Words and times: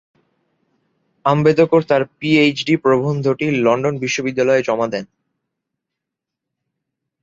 আম্বেদকর 1.25 1.81
তার 1.83 2.01
পিএইচডি 2.17 2.73
প্রবন্ধটি 2.77 3.45
লন্ডন 3.57 3.93
বিশ্ববিদ্যালয়ে 3.97 4.65
জমা 4.67 4.87
দেন। 4.87 5.05